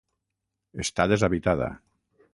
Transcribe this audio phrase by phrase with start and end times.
[0.85, 1.71] Està deshabitada.